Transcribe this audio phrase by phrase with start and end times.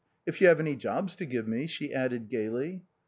[0.25, 2.81] If you have any jobs to give me," she added gaily.